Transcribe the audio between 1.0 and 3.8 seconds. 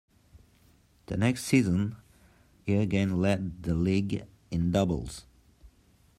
The next season, he again led the